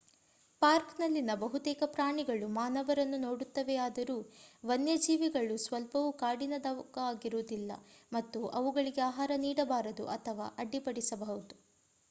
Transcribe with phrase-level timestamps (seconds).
[0.61, 4.15] ಪಾರ್ಕ್‌ನಲ್ಲಿನ ಬಹುತೇಕ ಪ್ರಾಣಿಗಳು ಮಾನವರನ್ನು ನೋಡುತ್ತವೆಯಾದರೂ
[4.63, 7.71] ವನ್ಯಜೀವಿಗಳು ಸ್ವಲ್ಪವೂ ಕಾಡಿನದಾಗಿರುವುದಿಲ್ಲ
[8.11, 11.57] ಮತ್ತು ಅವುಗಳಿಗೆ ಆಹಾರ ನೀಡಬಾರದು ಅಥವಾ ಅಡ್ಡಿಪಡಿಸಬಾರದು